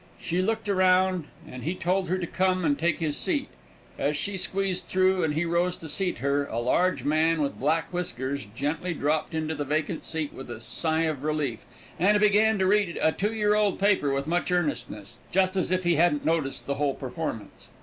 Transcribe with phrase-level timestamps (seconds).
[0.19, 3.49] She looked around, and he told her to come and take his seat.
[3.99, 7.93] As she squeezed through, and he rose to seat her, a large man with black
[7.93, 11.65] whiskers gently dropped into the vacant seat with a sigh of relief,
[11.99, 15.83] and began to read a two year old paper with much earnestness, just as if
[15.83, 17.69] he hadn't noticed the whole performance.